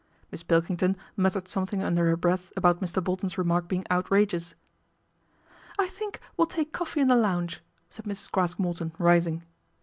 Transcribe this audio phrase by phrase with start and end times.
[0.31, 3.03] Miss Pilkington muttered something under her breath about Mr.
[3.03, 4.55] Bolton's remark being outrageous."
[5.79, 8.31] I think we'll take coffee in the lounge," said Mrs.
[8.31, 9.43] Craske Morton, rising.